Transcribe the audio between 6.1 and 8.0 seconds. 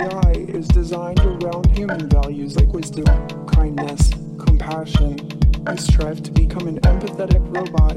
to become an empathetic robot.